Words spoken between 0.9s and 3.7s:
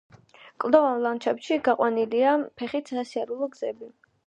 ლანდშაფტში გაყვანილია ფეხით სასიარულო